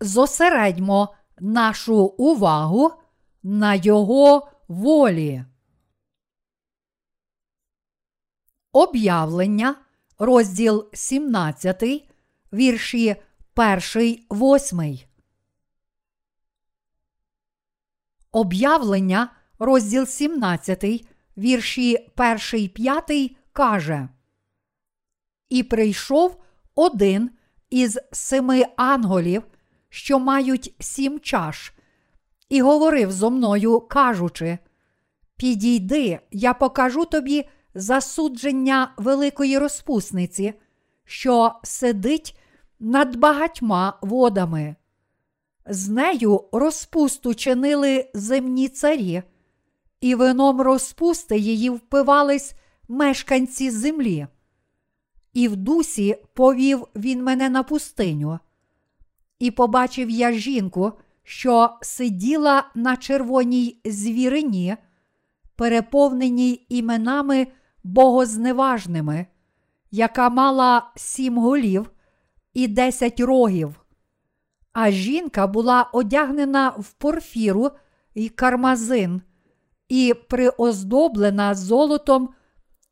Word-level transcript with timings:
зосередьмо 0.00 1.14
нашу 1.40 1.96
увагу 1.96 2.92
на 3.42 3.74
Його 3.74 4.48
волі. 4.68 5.44
Об'явлення, 8.72 9.74
розділ 10.18 10.88
17, 10.92 11.84
вірші 12.52 13.16
1, 13.56 14.24
8. 14.30 14.98
Об'явлення, 18.32 19.30
розділ 19.58 20.06
17, 20.06 21.06
вірші 21.36 22.10
1, 22.16 22.68
5 22.68 23.36
каже. 23.52 24.08
І 25.48 25.62
прийшов 25.62 26.42
один 26.74 27.30
із 27.70 27.98
семи 28.12 28.64
анголів, 28.76 29.42
що 29.88 30.18
мають 30.18 30.74
сім 30.78 31.20
чаш, 31.20 31.72
і 32.48 32.62
говорив 32.62 33.12
зо 33.12 33.30
мною, 33.30 33.80
кажучи: 33.80 34.58
Підійди, 35.36 36.20
я 36.30 36.54
покажу 36.54 37.04
тобі 37.04 37.48
засудження 37.74 38.92
великої 38.96 39.58
розпусниці, 39.58 40.54
що 41.04 41.52
сидить 41.62 42.38
над 42.80 43.16
багатьма 43.16 43.98
водами. 44.02 44.76
З 45.66 45.88
нею 45.88 46.44
розпусту 46.52 47.34
чинили 47.34 48.10
земні 48.14 48.68
царі, 48.68 49.22
і 50.00 50.14
вином 50.14 50.60
розпусти 50.60 51.38
її 51.38 51.70
впивались 51.70 52.54
мешканці 52.88 53.70
землі. 53.70 54.26
І 55.32 55.48
в 55.48 55.56
дусі 55.56 56.16
повів 56.34 56.86
він 56.96 57.24
мене 57.24 57.48
на 57.48 57.62
пустиню. 57.62 58.38
І 59.38 59.50
побачив 59.50 60.10
я 60.10 60.32
жінку, 60.32 60.92
що 61.22 61.70
сиділа 61.82 62.64
на 62.74 62.96
червоній 62.96 63.80
звірині, 63.84 64.76
переповненій 65.56 66.66
іменами 66.68 67.46
богозневажними, 67.84 69.26
яка 69.90 70.30
мала 70.30 70.90
сім 70.96 71.38
голів 71.38 71.90
і 72.54 72.68
десять 72.68 73.20
рогів. 73.20 73.80
А 74.72 74.90
жінка 74.90 75.46
була 75.46 75.82
одягнена 75.92 76.68
в 76.68 76.92
порфіру 76.92 77.70
і 78.14 78.28
кармазин, 78.28 79.22
і 79.88 80.14
приоздоблена 80.28 81.54
золотом 81.54 82.28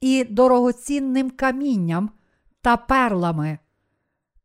і 0.00 0.24
дорогоцінним 0.24 1.30
камінням 1.30 2.10
та 2.60 2.76
перлами. 2.76 3.58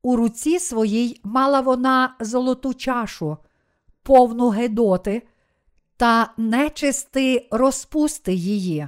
У 0.02 0.16
руці 0.16 0.60
своїй 0.60 1.22
мала 1.24 1.62
вона 1.62 2.16
золоту 2.20 2.74
чашу, 2.74 3.38
повну 4.04 4.50
гедоти 4.50 5.28
та 5.98 6.34
нечисти 6.38 7.48
розпусти 7.52 8.34
її. 8.34 8.88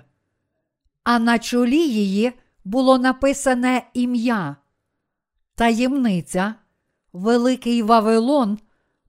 А 1.04 1.20
на 1.20 1.40
чолі 1.40 1.88
її 1.88 2.34
було 2.66 2.98
написане 2.98 3.90
ім'я, 3.94 4.56
таємниця, 5.56 6.56
Великий 7.14 7.82
Вавилон, 7.82 8.60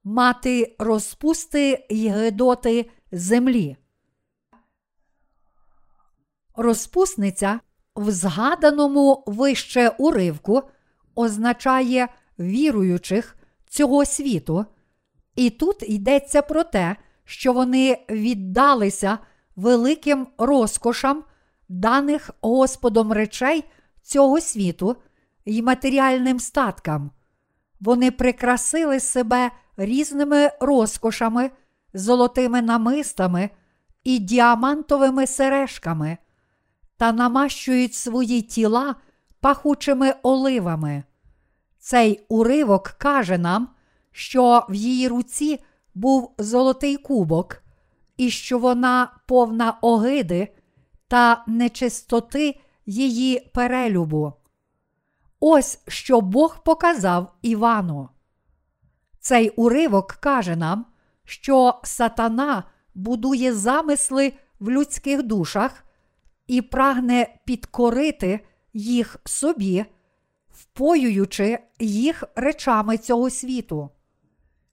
мати 0.03 0.75
розпусти 0.79 1.85
й 1.89 2.07
гедоти 2.07 2.89
землі. 3.11 3.77
Розпусниця 6.55 7.59
в 7.95 8.11
згаданому 8.11 9.23
вище 9.27 9.89
уривку 9.89 10.63
означає 11.15 12.07
віруючих 12.39 13.37
цього 13.69 14.05
світу, 14.05 14.65
і 15.35 15.49
тут 15.49 15.83
йдеться 15.89 16.41
про 16.41 16.63
те, 16.63 16.95
що 17.25 17.53
вони 17.53 17.97
віддалися 18.09 19.17
великим 19.55 20.27
розкошам 20.37 21.23
даних 21.69 22.31
Господом 22.41 23.11
речей 23.11 23.63
цього 24.01 24.41
світу 24.41 24.95
і 25.45 25.61
матеріальним 25.61 26.39
статкам. 26.39 27.11
Вони 27.79 28.11
прикрасили 28.11 28.99
себе 28.99 29.51
різними 29.77 30.51
розкошами, 30.59 31.51
золотими 31.93 32.61
намистами 32.61 33.49
і 34.03 34.19
діамантовими 34.19 35.27
сережками 35.27 36.17
та 36.97 37.11
намащують 37.11 37.93
свої 37.93 38.41
тіла 38.41 38.95
пахучими 39.45 40.13
оливами. 40.23 41.03
Цей 41.79 42.25
уривок 42.29 42.83
каже 42.83 43.37
нам, 43.37 43.69
що 44.11 44.65
в 44.69 44.73
її 44.73 45.07
руці 45.07 45.63
був 45.95 46.35
золотий 46.37 46.97
кубок, 46.97 47.63
і 48.17 48.29
що 48.29 48.59
вона 48.59 49.11
повна 49.27 49.77
огиди 49.81 50.55
та 51.07 51.43
нечистоти 51.47 52.59
її 52.85 53.51
перелюбу. 53.53 54.33
Ось 55.39 55.79
що 55.87 56.21
Бог 56.21 56.63
показав 56.63 57.35
Івану. 57.41 58.09
Цей 59.19 59.49
уривок 59.49 60.11
каже 60.11 60.55
нам, 60.55 60.85
що 61.23 61.79
сатана 61.83 62.63
будує 62.95 63.53
замисли 63.53 64.33
в 64.59 64.69
людських 64.69 65.23
душах 65.23 65.83
і 66.47 66.61
прагне 66.61 67.35
підкорити 67.45 68.39
їх 68.75 69.17
собі, 69.25 69.85
впоюючи 70.49 71.59
їх 71.79 72.23
речами 72.35 72.97
цього 72.97 73.29
світу. 73.29 73.89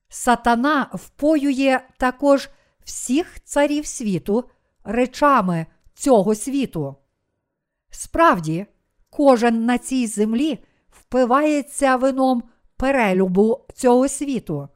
Сатана 0.09 0.91
впоює 0.95 1.81
також 1.99 2.49
всіх 2.85 3.41
царів 3.45 3.87
світу 3.87 4.45
речами 4.85 5.67
цього 5.95 6.35
світу. 6.35 6.97
Справді, 7.91 8.67
кожен 9.11 9.65
на 9.65 9.79
цій 9.79 10.07
землі 10.07 10.65
впивається 10.91 11.97
вином 11.97 12.43
перелюбу 12.77 13.61
цього 13.75 14.09
світу. 14.09 14.69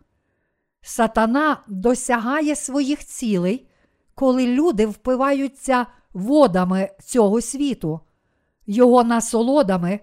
Сатана 0.83 1.63
досягає 1.69 2.57
своїх 2.57 3.05
цілей, 3.05 3.69
коли 4.15 4.47
люди 4.47 4.87
впиваються 4.87 5.87
водами 6.13 6.91
цього 7.05 7.41
світу, 7.41 8.01
його 8.67 9.05
насолодами 9.05 10.01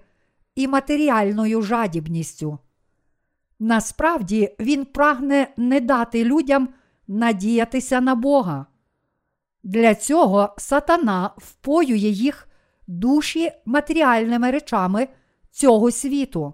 і 0.56 0.68
матеріальною 0.68 1.62
жадібністю. 1.62 2.57
Насправді 3.59 4.56
він 4.59 4.85
прагне 4.85 5.47
не 5.57 5.79
дати 5.79 6.24
людям 6.24 6.69
надіятися 7.07 8.01
на 8.01 8.16
Бога. 8.16 8.66
Для 9.63 9.96
цього 9.96 10.56
сатана 10.57 11.31
впоює 11.38 12.09
їх 12.09 12.47
душі 12.88 13.51
матеріальними 13.66 14.51
речами 14.51 15.07
цього 15.51 15.91
світу. 15.91 16.53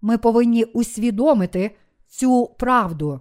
Ми 0.00 0.18
повинні 0.18 0.64
усвідомити 0.64 1.76
цю 2.08 2.46
правду. 2.58 3.20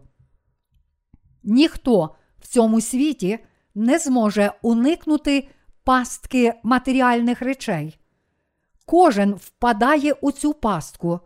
Ніхто 1.44 2.16
в 2.40 2.48
цьому 2.48 2.82
світі 2.82 3.40
не 3.76 4.00
зможе 4.00 4.52
уникнути 4.62 5.48
пастки 5.84 6.54
матеріальних 6.64 7.42
речей. 7.42 7.99
Кожен 8.90 9.34
впадає 9.34 10.14
у 10.14 10.32
цю 10.32 10.54
пастку. 10.54 11.20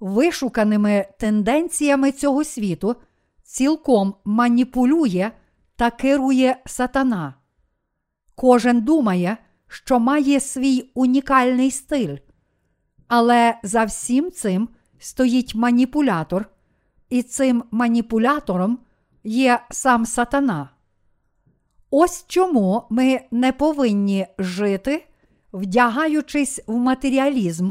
Вишуканими 0.00 1.06
тенденціями 1.18 2.12
цього 2.12 2.44
світу 2.44 2.96
цілком 3.42 4.14
маніпулює 4.24 5.30
та 5.76 5.90
керує 5.90 6.56
сатана. 6.66 7.34
Кожен 8.34 8.80
думає, 8.80 9.36
що 9.68 10.00
має 10.00 10.40
свій 10.40 10.90
унікальний 10.94 11.70
стиль. 11.70 12.16
Але 13.08 13.58
за 13.62 13.84
всім 13.84 14.30
цим 14.30 14.68
стоїть 14.98 15.54
маніпулятор, 15.54 16.50
і 17.08 17.22
цим 17.22 17.64
маніпулятором 17.70 18.78
є 19.24 19.60
сам 19.70 20.06
сатана. 20.06 20.68
Ось 21.90 22.24
чому 22.28 22.82
ми 22.90 23.20
не 23.30 23.52
повинні 23.52 24.26
жити, 24.38 25.06
вдягаючись 25.54 26.60
в 26.66 26.76
матеріалізм, 26.76 27.70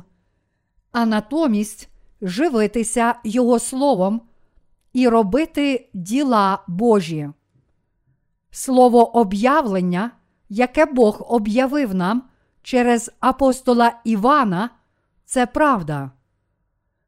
а 0.92 1.06
натомість 1.06 1.90
живитися 2.22 3.16
Його 3.24 3.60
Словом 3.60 4.22
і 4.94 5.08
робити 5.08 5.90
діла 5.94 6.64
Божі. 6.68 7.30
Слово 8.52 9.18
об'явлення, 9.18 10.12
яке 10.50 10.86
Бог 10.86 11.26
об'явив 11.30 11.96
нам 11.96 12.24
через 12.62 13.12
апостола 13.20 14.00
Івана, 14.04 14.70
це 15.26 15.46
правда. 15.46 16.12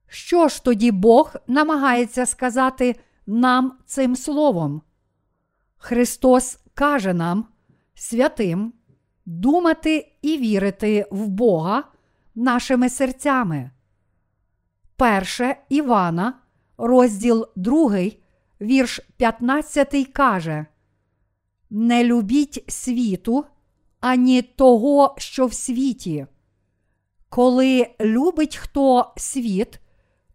Що 0.08 0.48
ж 0.48 0.64
тоді 0.64 0.92
Бог 0.92 1.36
намагається 1.48 2.26
сказати 2.26 2.96
нам 3.28 3.78
цим 3.86 4.16
словом? 4.16 4.82
Христос 5.78 6.60
каже 6.74 7.14
нам, 7.14 7.48
святим, 7.94 8.74
думати 9.26 10.15
і 10.26 10.38
вірити 10.38 11.08
в 11.12 11.28
Бога 11.28 11.84
нашими 12.36 12.90
серцями. 12.90 13.72
Перше 14.96 15.58
Івана, 15.70 16.34
розділ 16.78 17.48
2, 17.56 18.00
вірш 18.62 19.00
15 19.18 20.08
каже: 20.14 20.66
Не 21.70 22.04
любіть 22.04 22.66
світу, 22.68 23.46
ані 24.00 24.42
того, 24.42 25.16
що 25.18 25.46
в 25.46 25.54
світі. 25.54 26.28
Коли 27.30 27.90
любить 28.02 28.56
хто 28.56 29.14
світ, 29.18 29.80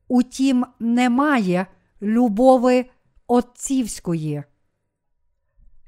утім 0.09 0.67
немає 0.81 1.67
любови 2.03 2.87
отцівської. 3.27 4.43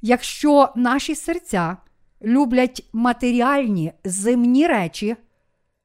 Якщо 0.01 0.73
наші 0.77 1.15
серця 1.15 1.77
люблять 2.25 2.89
матеріальні 2.93 3.93
земні 4.05 4.67
речі, 4.67 5.17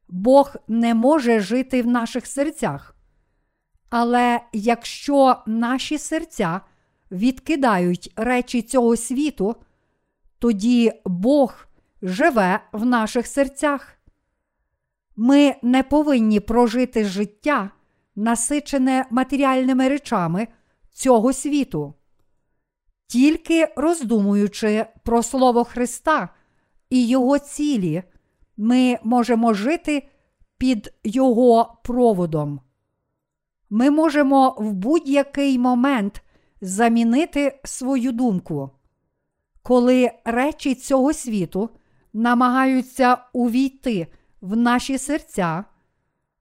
Бог 0.09 0.55
не 0.67 0.93
може 0.93 1.39
жити 1.39 1.81
в 1.81 1.87
наших 1.87 2.27
серцях. 2.27 2.95
Але 3.89 4.41
якщо 4.53 5.35
наші 5.47 5.97
серця 5.97 6.61
відкидають 7.11 8.13
речі 8.15 8.61
цього 8.61 8.95
світу, 8.95 9.55
тоді 10.39 10.93
Бог 11.05 11.67
живе 12.01 12.59
в 12.71 12.85
наших 12.85 13.27
серцях. 13.27 13.93
Ми 15.15 15.55
не 15.61 15.83
повинні 15.83 16.39
прожити 16.39 17.05
життя, 17.05 17.69
насичене 18.15 19.05
матеріальними 19.11 19.89
речами 19.89 20.47
цього 20.91 21.33
світу. 21.33 21.93
Тільки 23.07 23.67
роздумуючи 23.75 24.85
про 25.03 25.23
Слово 25.23 25.63
Христа 25.63 26.29
і 26.89 27.07
Його 27.07 27.39
цілі, 27.39 28.03
ми 28.57 28.99
можемо 29.03 29.53
жити 29.53 30.07
під 30.57 30.93
Його 31.03 31.79
проводом. 31.83 32.61
Ми 33.69 33.91
можемо 33.91 34.55
в 34.57 34.73
будь-який 34.73 35.59
момент 35.59 36.21
замінити 36.61 37.59
свою 37.63 38.11
думку. 38.11 38.71
Коли 39.63 40.11
речі 40.25 40.75
цього 40.75 41.13
світу 41.13 41.69
намагаються 42.13 43.17
увійти 43.33 44.07
в 44.41 44.57
наші 44.57 44.97
серця, 44.97 45.65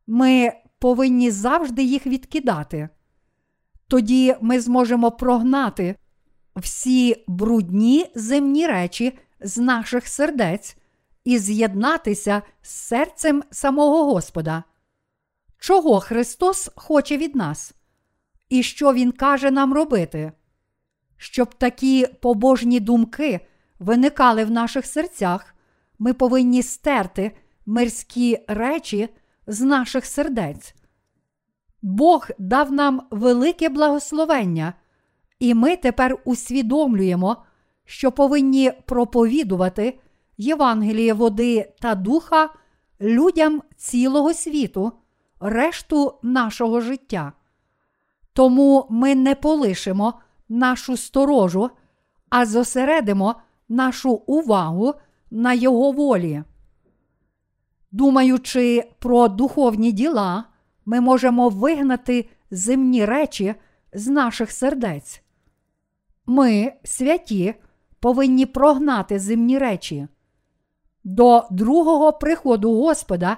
ми 0.06 0.52
повинні 0.78 1.30
завжди 1.30 1.82
їх 1.82 2.06
відкидати. 2.06 2.88
Тоді 3.88 4.36
ми 4.40 4.60
зможемо 4.60 5.10
прогнати 5.10 5.96
всі 6.56 7.24
брудні 7.26 8.10
земні 8.14 8.66
речі 8.66 9.18
з 9.40 9.58
наших 9.58 10.08
сердець 10.08 10.76
і 11.24 11.38
з'єднатися 11.38 12.42
з 12.62 12.70
серцем 12.70 13.42
самого 13.50 14.04
Господа. 14.04 14.64
Чого 15.58 16.00
Христос 16.00 16.70
хоче 16.76 17.16
від 17.16 17.36
нас? 17.36 17.74
І 18.48 18.62
що 18.62 18.92
Він 18.92 19.12
каже 19.12 19.50
нам 19.50 19.74
робити? 19.74 20.32
Щоб 21.16 21.54
такі 21.54 22.06
побожні 22.06 22.80
думки 22.80 23.40
виникали 23.78 24.44
в 24.44 24.50
наших 24.50 24.86
серцях, 24.86 25.54
ми 25.98 26.12
повинні 26.12 26.62
стерти 26.62 27.32
мирські 27.66 28.38
речі 28.48 29.08
з 29.46 29.60
наших 29.60 30.06
сердець. 30.06 30.74
Бог 31.82 32.28
дав 32.38 32.72
нам 32.72 33.02
велике 33.10 33.68
благословення, 33.68 34.74
і 35.38 35.54
ми 35.54 35.76
тепер 35.76 36.18
усвідомлюємо, 36.24 37.36
що 37.84 38.12
повинні 38.12 38.72
проповідувати 38.86 39.98
Євангеліє 40.38 41.12
води 41.12 41.72
та 41.80 41.94
духа 41.94 42.48
людям 43.00 43.62
цілого 43.76 44.34
світу, 44.34 44.92
решту 45.40 46.18
нашого 46.22 46.80
життя. 46.80 47.32
Тому 48.32 48.86
ми 48.90 49.14
не 49.14 49.34
полишимо 49.34 50.14
нашу 50.48 50.96
сторожу, 50.96 51.70
а 52.30 52.46
зосередимо 52.46 53.34
нашу 53.68 54.10
увагу 54.10 54.94
на 55.30 55.52
Його 55.52 55.92
волі. 55.92 56.42
Думаючи 57.92 58.90
про 58.98 59.28
духовні 59.28 59.92
діла, 59.92 60.44
ми 60.86 61.00
можемо 61.00 61.48
вигнати 61.48 62.28
земні 62.50 63.04
речі 63.04 63.54
з 63.92 64.06
наших 64.06 64.52
сердець. 64.52 65.22
Ми, 66.26 66.72
святі, 66.84 67.54
повинні 68.00 68.46
прогнати 68.46 69.18
земні 69.18 69.58
речі. 69.58 70.08
До 71.04 71.44
другого 71.50 72.12
приходу 72.12 72.74
Господа 72.74 73.36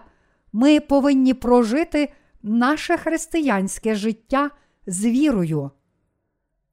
ми 0.52 0.80
повинні 0.80 1.34
прожити 1.34 2.12
наше 2.42 2.96
християнське 2.96 3.94
життя 3.94 4.50
з 4.86 5.04
вірою. 5.06 5.70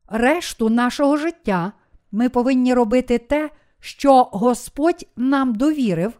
Решту 0.08 0.70
нашого 0.70 1.18
життя 1.18 1.72
ми 2.12 2.30
повинні 2.30 2.74
робити 2.74 3.18
те, 3.18 3.50
що 3.80 4.24
Господь 4.24 5.08
нам 5.16 5.56
довірив, 5.56 6.20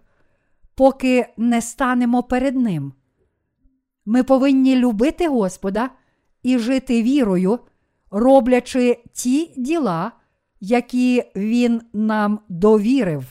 поки 0.76 1.28
не 1.38 1.62
станемо 1.62 2.24
перед 2.24 2.56
Ним. 2.56 2.94
Ми 4.06 4.24
повинні 4.24 4.76
любити 4.76 5.28
Господа 5.28 5.90
і 6.44 6.60
жити 6.60 7.04
вірою, 7.04 7.60
роблячи 8.16 9.04
ті 9.14 9.54
діла, 9.58 10.12
які 10.60 11.24
Він 11.36 11.82
нам 11.94 12.40
довірив. 12.50 13.26